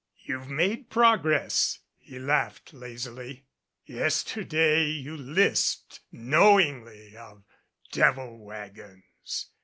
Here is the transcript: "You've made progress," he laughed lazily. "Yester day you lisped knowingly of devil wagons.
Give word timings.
"You've 0.17 0.47
made 0.49 0.89
progress," 0.89 1.77
he 1.99 2.17
laughed 2.17 2.73
lazily. 2.73 3.45
"Yester 3.85 4.43
day 4.43 4.85
you 4.85 5.15
lisped 5.15 5.99
knowingly 6.11 7.15
of 7.15 7.43
devil 7.91 8.39
wagons. 8.43 9.51